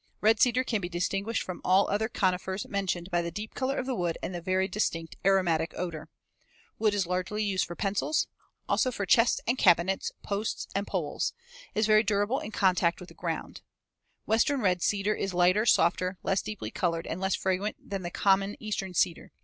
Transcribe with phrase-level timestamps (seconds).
[0.19, 3.77] Red cedar can be distinguished from all the other conifers mentioned by the deep color
[3.77, 6.09] of the wood and the very distinct aromatic odor.
[6.79, 8.25] Wood largely used for pencils;
[8.67, 11.33] also for chests and cabinets, posts, and poles.
[11.75, 13.61] It is very durable in contact with the ground.
[14.25, 18.55] Western red cedar is lighter, softer, less deeply colored and less fragrant than the common
[18.59, 19.31] Eastern cedar.